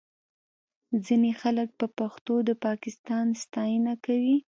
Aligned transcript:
ځینې 1.05 1.31
خلک 1.41 1.69
په 1.79 1.87
پښتو 1.97 2.35
د 2.47 2.49
پاکستان 2.65 3.25
ستاینه 3.43 3.93
کوي 4.05 4.35